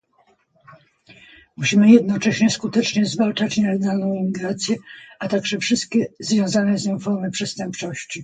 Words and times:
Musimy 1.57 1.91
jednocześnie 1.91 2.49
skutecznie 2.49 3.05
zwalczać 3.05 3.57
nielegalną 3.57 4.13
imigrację, 4.13 4.75
a 5.19 5.27
także 5.27 5.59
wszystkie 5.59 6.05
związane 6.19 6.77
z 6.77 6.85
nią 6.87 6.99
formy 6.99 7.31
przestępczości 7.31 8.19